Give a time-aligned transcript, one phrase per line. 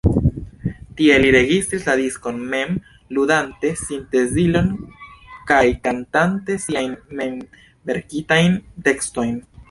[0.99, 2.71] Tie li registris la diskon, mem
[3.17, 4.71] ludante sintezilon
[5.51, 8.57] kaj kantante siajn memverkitajn
[8.89, 9.37] tekstojn.